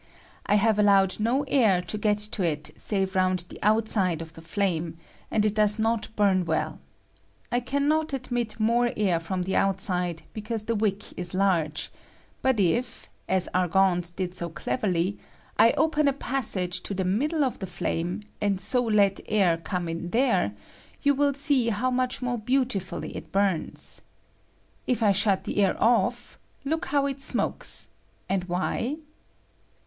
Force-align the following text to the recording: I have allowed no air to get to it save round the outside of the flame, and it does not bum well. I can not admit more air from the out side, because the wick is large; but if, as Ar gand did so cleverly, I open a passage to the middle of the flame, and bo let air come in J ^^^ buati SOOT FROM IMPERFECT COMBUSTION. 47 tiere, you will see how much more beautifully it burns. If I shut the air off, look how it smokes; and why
I 0.47 0.55
have 0.55 0.79
allowed 0.79 1.19
no 1.19 1.43
air 1.47 1.79
to 1.79 1.95
get 1.99 2.17
to 2.17 2.41
it 2.41 2.71
save 2.75 3.13
round 3.13 3.45
the 3.49 3.59
outside 3.61 4.19
of 4.19 4.33
the 4.33 4.41
flame, 4.41 4.97
and 5.29 5.45
it 5.45 5.53
does 5.53 5.77
not 5.77 6.07
bum 6.15 6.43
well. 6.43 6.79
I 7.51 7.59
can 7.59 7.87
not 7.87 8.11
admit 8.11 8.59
more 8.59 8.89
air 8.97 9.19
from 9.19 9.43
the 9.43 9.55
out 9.55 9.79
side, 9.79 10.23
because 10.33 10.63
the 10.63 10.73
wick 10.73 11.03
is 11.15 11.35
large; 11.35 11.91
but 12.41 12.59
if, 12.59 13.11
as 13.29 13.47
Ar 13.53 13.67
gand 13.67 14.13
did 14.15 14.33
so 14.35 14.49
cleverly, 14.49 15.19
I 15.59 15.69
open 15.73 16.07
a 16.07 16.13
passage 16.13 16.81
to 16.81 16.95
the 16.95 17.05
middle 17.05 17.43
of 17.43 17.59
the 17.59 17.67
flame, 17.67 18.21
and 18.41 18.59
bo 18.71 18.81
let 18.81 19.19
air 19.27 19.55
come 19.55 19.87
in 19.87 20.09
J 20.09 20.09
^^^ 20.09 20.09
buati 20.09 20.15
SOOT 20.15 20.23
FROM 20.23 20.47
IMPERFECT 20.47 20.47
COMBUSTION. 20.47 20.49
47 20.49 20.49
tiere, 20.49 20.55
you 21.03 21.13
will 21.13 21.33
see 21.35 21.69
how 21.69 21.91
much 21.91 22.21
more 22.23 22.37
beautifully 22.39 23.15
it 23.15 23.31
burns. 23.31 24.01
If 24.87 25.03
I 25.03 25.11
shut 25.11 25.43
the 25.43 25.57
air 25.63 25.75
off, 25.79 26.39
look 26.65 26.85
how 26.85 27.05
it 27.05 27.21
smokes; 27.21 27.89
and 28.27 28.45
why 28.45 28.97